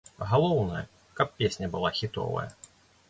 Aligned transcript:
Галоўнае, 0.29 0.79
каб 1.21 1.35
песня 1.41 1.69
была 1.77 1.93
хітовая. 2.01 2.49